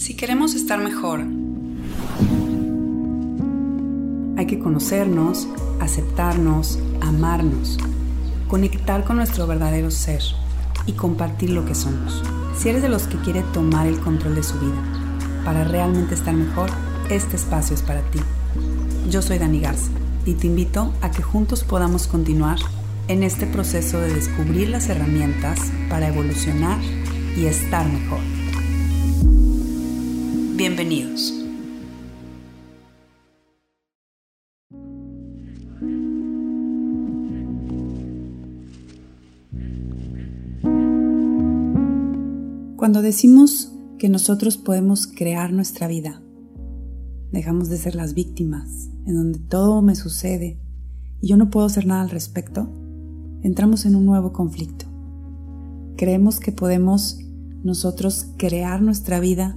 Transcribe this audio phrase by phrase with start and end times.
[0.00, 1.20] Si queremos estar mejor,
[4.38, 5.46] hay que conocernos,
[5.78, 7.76] aceptarnos, amarnos,
[8.48, 10.22] conectar con nuestro verdadero ser
[10.86, 12.22] y compartir lo que somos.
[12.56, 14.82] Si eres de los que quiere tomar el control de su vida
[15.44, 16.70] para realmente estar mejor,
[17.10, 18.20] este espacio es para ti.
[19.10, 19.90] Yo soy Dani Garza
[20.24, 22.56] y te invito a que juntos podamos continuar
[23.08, 25.60] en este proceso de descubrir las herramientas
[25.90, 26.78] para evolucionar
[27.36, 28.39] y estar mejor.
[30.60, 31.32] Bienvenidos.
[42.76, 46.20] Cuando decimos que nosotros podemos crear nuestra vida,
[47.32, 50.60] dejamos de ser las víctimas, en donde todo me sucede
[51.22, 52.68] y yo no puedo hacer nada al respecto,
[53.42, 54.84] entramos en un nuevo conflicto.
[55.96, 57.16] Creemos que podemos
[57.64, 59.56] nosotros crear nuestra vida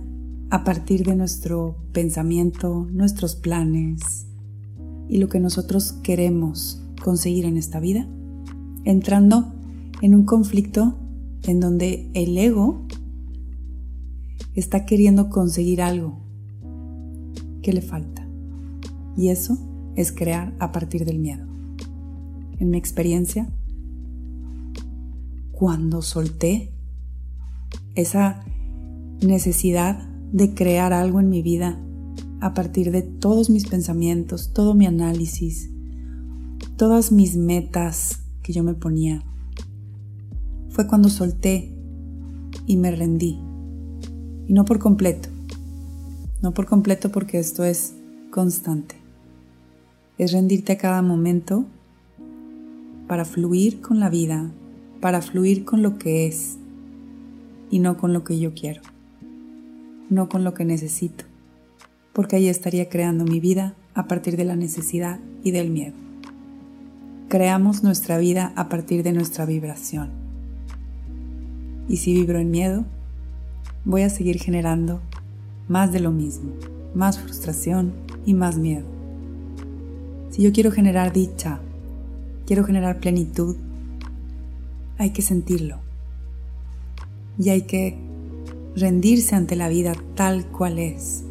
[0.53, 4.27] a partir de nuestro pensamiento, nuestros planes
[5.09, 8.07] y lo que nosotros queremos conseguir en esta vida,
[8.83, 9.51] entrando
[10.03, 10.95] en un conflicto
[11.41, 12.85] en donde el ego
[14.53, 16.19] está queriendo conseguir algo
[17.63, 18.27] que le falta.
[19.17, 19.57] Y eso
[19.95, 21.47] es crear a partir del miedo.
[22.59, 23.49] En mi experiencia,
[25.51, 26.71] cuando solté
[27.95, 28.45] esa
[29.19, 31.79] necesidad de crear algo en mi vida
[32.41, 35.69] a partir de todos mis pensamientos, todo mi análisis,
[36.75, 39.23] todas mis metas que yo me ponía.
[40.69, 41.71] Fue cuando solté
[42.65, 43.39] y me rendí.
[44.47, 45.29] Y no por completo.
[46.41, 47.93] No por completo porque esto es
[48.31, 48.95] constante.
[50.17, 51.65] Es rendirte a cada momento
[53.07, 54.51] para fluir con la vida,
[54.99, 56.57] para fluir con lo que es
[57.69, 58.92] y no con lo que yo quiero
[60.09, 61.25] no con lo que necesito,
[62.13, 65.95] porque ahí estaría creando mi vida a partir de la necesidad y del miedo.
[67.29, 70.09] Creamos nuestra vida a partir de nuestra vibración.
[71.87, 72.85] Y si vibro en miedo,
[73.85, 75.01] voy a seguir generando
[75.67, 76.53] más de lo mismo,
[76.93, 77.93] más frustración
[78.25, 78.85] y más miedo.
[80.29, 81.59] Si yo quiero generar dicha,
[82.45, 83.55] quiero generar plenitud,
[84.97, 85.77] hay que sentirlo.
[87.37, 87.97] Y hay que
[88.75, 91.23] rendirse ante la vida tal cual es.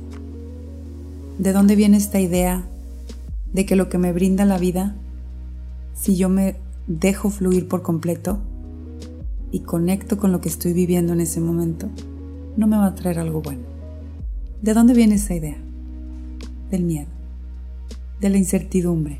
[1.38, 2.64] ¿De dónde viene esta idea
[3.52, 4.94] de que lo que me brinda la vida,
[5.94, 8.38] si yo me dejo fluir por completo
[9.50, 11.88] y conecto con lo que estoy viviendo en ese momento,
[12.56, 13.62] no me va a traer algo bueno?
[14.62, 15.56] ¿De dónde viene esa idea?
[16.70, 17.08] Del miedo,
[18.20, 19.18] de la incertidumbre,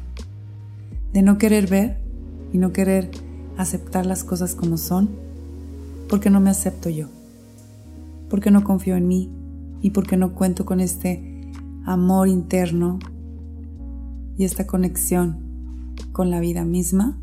[1.13, 1.99] de no querer ver
[2.53, 3.11] y no querer
[3.57, 5.11] aceptar las cosas como son
[6.09, 7.09] porque no me acepto yo
[8.33, 9.31] porque no confío en mí
[9.83, 11.51] y porque no cuento con este
[11.85, 12.99] amor interno
[14.39, 17.21] y esta conexión con la vida misma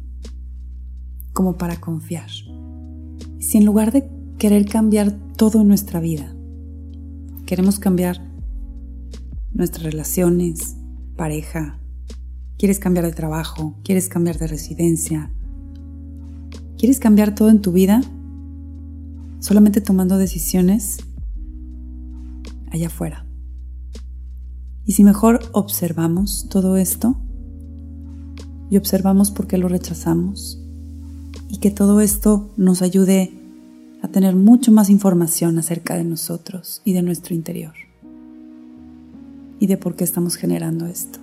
[1.34, 2.30] como para confiar.
[3.40, 6.36] Si en lugar de querer cambiar todo en nuestra vida,
[7.48, 8.22] queremos cambiar
[9.52, 10.78] nuestras relaciones,
[11.16, 11.80] pareja,
[12.60, 15.32] quieres cambiar de trabajo, quieres cambiar de residencia,
[16.78, 18.04] quieres cambiar todo en tu vida,
[19.40, 20.98] solamente tomando decisiones
[22.72, 23.26] allá afuera.
[24.86, 27.18] Y si mejor observamos todo esto
[28.70, 30.60] y observamos por qué lo rechazamos
[31.48, 33.32] y que todo esto nos ayude
[34.02, 37.74] a tener mucho más información acerca de nosotros y de nuestro interior
[39.60, 41.20] y de por qué estamos generando esto.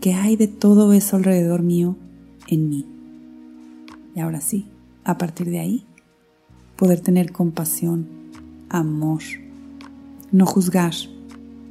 [0.00, 1.96] ¿Qué hay de todo eso alrededor mío
[2.48, 2.86] en mí?
[4.14, 4.68] Y ahora sí,
[5.04, 5.86] a partir de ahí,
[6.76, 8.06] poder tener compasión,
[8.68, 9.22] amor,
[10.30, 10.94] no juzgar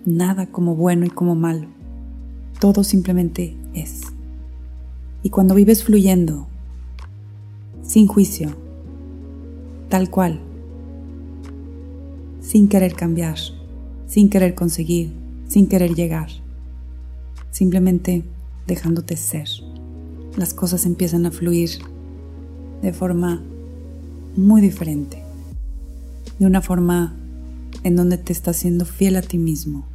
[0.05, 1.67] nada como bueno y como malo.
[2.59, 4.01] Todo simplemente es.
[5.23, 6.47] Y cuando vives fluyendo,
[7.83, 8.49] sin juicio,
[9.89, 10.39] tal cual,
[12.39, 13.37] sin querer cambiar,
[14.07, 15.13] sin querer conseguir,
[15.47, 16.29] sin querer llegar,
[17.51, 18.23] simplemente
[18.67, 19.47] dejándote ser,
[20.37, 21.69] las cosas empiezan a fluir
[22.81, 23.43] de forma
[24.35, 25.23] muy diferente,
[26.39, 27.15] de una forma
[27.83, 29.85] en donde te estás siendo fiel a ti mismo,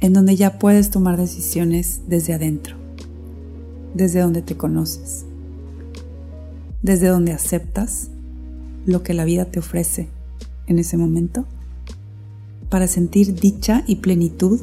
[0.00, 2.76] en donde ya puedes tomar decisiones desde adentro,
[3.94, 5.24] desde donde te conoces,
[6.82, 8.08] desde donde aceptas
[8.86, 10.08] lo que la vida te ofrece
[10.66, 11.46] en ese momento,
[12.68, 14.60] para sentir dicha y plenitud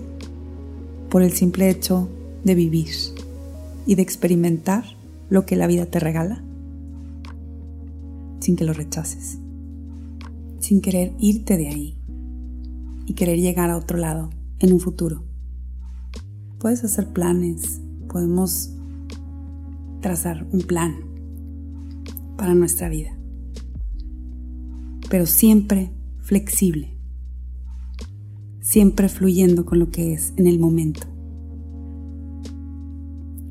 [1.09, 2.07] por el simple hecho
[2.43, 2.89] de vivir
[3.85, 4.83] y de experimentar
[5.29, 6.43] lo que la vida te regala
[8.41, 9.37] sin que lo rechaces,
[10.59, 11.97] sin querer irte de ahí
[13.05, 14.29] y querer llegar a otro lado
[14.59, 15.23] en un futuro.
[16.59, 18.71] Puedes hacer planes, podemos
[20.01, 20.95] trazar un plan
[22.35, 23.15] para nuestra vida,
[25.09, 26.97] pero siempre flexible,
[28.59, 31.07] siempre fluyendo con lo que es en el momento.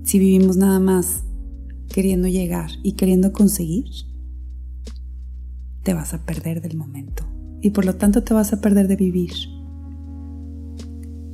[0.02, 1.22] Si vivimos nada más
[1.88, 3.84] queriendo llegar y queriendo conseguir,
[5.90, 7.25] te vas a perder del momento
[7.60, 9.32] y por lo tanto te vas a perder de vivir.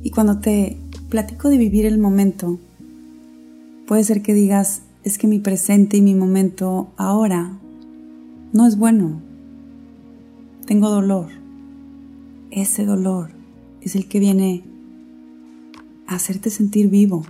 [0.01, 2.57] Y cuando te platico de vivir el momento,
[3.85, 7.59] puede ser que digas, es que mi presente y mi momento ahora
[8.51, 9.21] no es bueno.
[10.65, 11.27] Tengo dolor.
[12.49, 13.29] Ese dolor
[13.81, 14.63] es el que viene
[16.07, 17.27] a hacerte sentir vivo.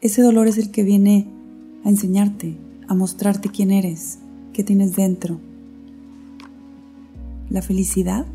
[0.00, 1.28] Ese dolor es el que viene
[1.84, 2.56] a enseñarte,
[2.88, 4.18] a mostrarte quién eres,
[4.52, 5.38] qué tienes dentro.
[7.54, 8.26] La felicidad,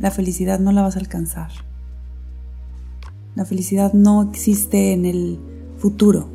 [0.00, 1.50] la felicidad no la vas a alcanzar.
[3.34, 5.38] La felicidad no existe en el
[5.76, 6.26] futuro.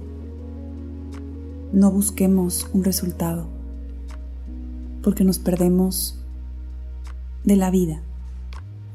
[1.73, 3.47] No busquemos un resultado,
[5.01, 6.23] porque nos perdemos
[7.43, 8.03] de la vida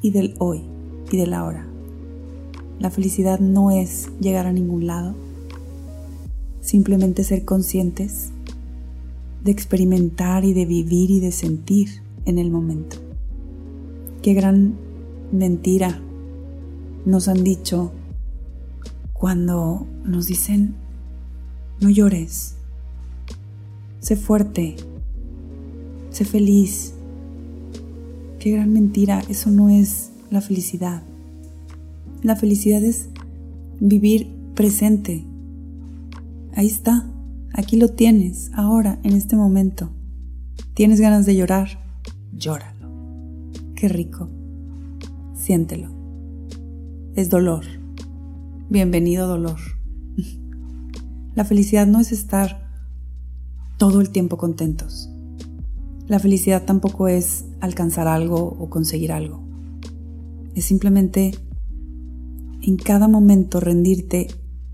[0.01, 0.63] y del hoy
[1.11, 1.67] y del ahora.
[2.79, 5.17] La felicidad no es llegar a ningún lado,
[6.61, 8.31] simplemente ser conscientes
[9.43, 12.97] de experimentar y de vivir y de sentir en el momento.
[14.23, 14.75] Qué gran
[15.33, 16.01] mentira
[17.05, 17.93] nos han dicho
[19.13, 20.75] cuando nos dicen,
[21.81, 22.57] no llores,
[24.01, 24.77] sé fuerte,
[26.11, 26.95] sé feliz.
[28.39, 31.03] Qué gran mentira, eso no es la felicidad.
[32.23, 33.09] La felicidad es
[33.81, 35.25] vivir presente.
[36.55, 37.11] Ahí está,
[37.53, 39.91] aquí lo tienes, ahora, en este momento.
[40.75, 41.84] ¿Tienes ganas de llorar?
[42.37, 42.89] Llóralo.
[43.75, 44.29] Qué rico.
[45.35, 46.05] Siéntelo
[47.15, 47.65] es dolor.
[48.69, 49.59] Bienvenido dolor.
[51.37, 52.69] La felicidad no es estar
[53.79, 55.09] todo el tiempo contentos.
[56.09, 59.41] La felicidad tampoco es alcanzar algo o conseguir algo.
[60.57, 61.33] Es simplemente
[62.63, 64.27] en cada momento rendirte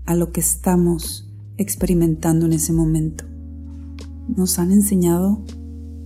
[0.05, 3.25] a lo que estamos experimentando en ese momento.
[4.35, 5.43] Nos han enseñado,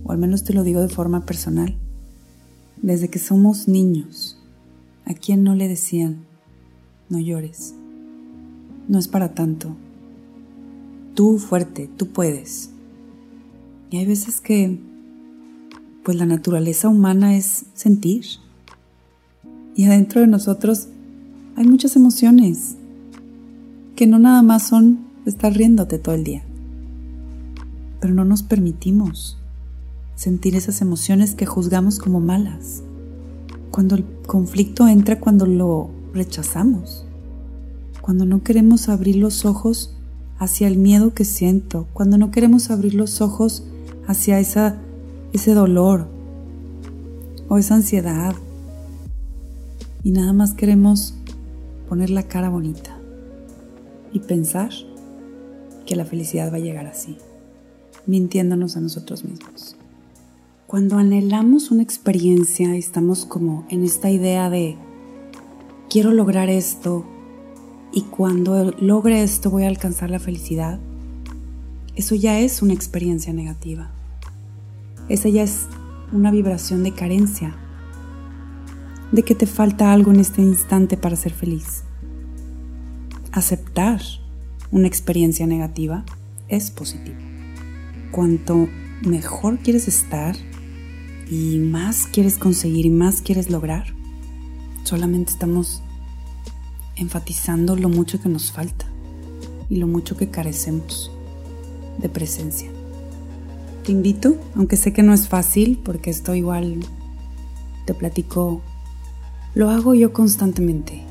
[0.06, 1.76] o al menos te lo digo de forma personal,
[2.82, 4.36] desde que somos niños,
[5.08, 6.24] ¿A quién no le decían,
[7.08, 7.76] no llores?
[8.88, 9.76] No es para tanto.
[11.14, 12.70] Tú fuerte, tú puedes.
[13.88, 14.80] Y hay veces que,
[16.02, 18.24] pues la naturaleza humana es sentir.
[19.76, 20.88] Y adentro de nosotros
[21.54, 22.74] hay muchas emociones
[23.94, 26.42] que no nada más son estar riéndote todo el día.
[28.00, 29.38] Pero no nos permitimos
[30.16, 32.82] sentir esas emociones que juzgamos como malas.
[33.70, 37.04] Cuando el conflicto entra cuando lo rechazamos,
[38.00, 39.94] cuando no queremos abrir los ojos
[40.38, 43.64] hacia el miedo que siento, cuando no queremos abrir los ojos
[44.06, 44.76] hacia esa,
[45.32, 46.08] ese dolor
[47.48, 48.34] o esa ansiedad.
[50.02, 51.14] Y nada más queremos
[51.88, 52.96] poner la cara bonita
[54.12, 54.70] y pensar
[55.84, 57.18] que la felicidad va a llegar así,
[58.06, 59.76] mintiéndonos a nosotros mismos.
[60.66, 64.76] Cuando anhelamos una experiencia, estamos como en esta idea de
[65.88, 67.06] quiero lograr esto
[67.92, 70.80] y cuando logre esto voy a alcanzar la felicidad.
[71.94, 73.92] Eso ya es una experiencia negativa.
[75.08, 75.68] Esa ya es
[76.10, 77.54] una vibración de carencia,
[79.12, 81.84] de que te falta algo en este instante para ser feliz.
[83.30, 84.00] Aceptar
[84.72, 86.04] una experiencia negativa
[86.48, 87.18] es positivo.
[88.10, 88.68] Cuanto
[89.02, 90.34] mejor quieres estar,
[91.28, 93.86] y más quieres conseguir y más quieres lograr,
[94.84, 95.82] solamente estamos
[96.94, 98.86] enfatizando lo mucho que nos falta
[99.68, 101.10] y lo mucho que carecemos
[101.98, 102.70] de presencia.
[103.84, 106.78] Te invito, aunque sé que no es fácil, porque esto igual
[107.84, 108.60] te platico,
[109.54, 111.02] lo hago yo constantemente.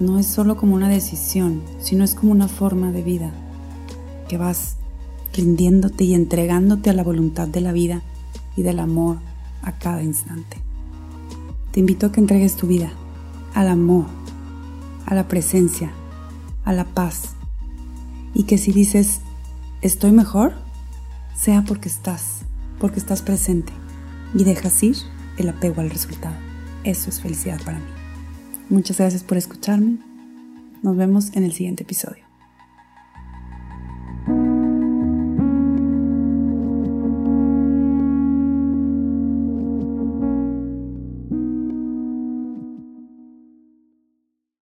[0.00, 3.32] No es solo como una decisión, sino es como una forma de vida
[4.28, 4.76] que vas
[5.32, 8.02] rindiéndote y entregándote a la voluntad de la vida
[8.56, 9.18] y del amor
[9.64, 10.58] a cada instante.
[11.72, 12.92] Te invito a que entregues tu vida
[13.54, 14.06] al amor,
[15.06, 15.90] a la presencia,
[16.64, 17.34] a la paz.
[18.34, 19.20] Y que si dices,
[19.80, 20.54] estoy mejor,
[21.36, 22.42] sea porque estás,
[22.78, 23.72] porque estás presente
[24.34, 24.96] y dejas ir
[25.36, 26.36] el apego al resultado.
[26.84, 27.86] Eso es felicidad para mí.
[28.70, 29.98] Muchas gracias por escucharme.
[30.82, 32.23] Nos vemos en el siguiente episodio.